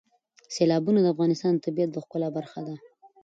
سیلابونه 0.53 0.99
د 1.01 1.07
افغانستان 1.13 1.51
د 1.55 1.59
طبیعت 1.65 1.89
د 1.93 1.97
ښکلا 2.03 2.29
برخه 2.37 2.59
ده. 2.67 2.75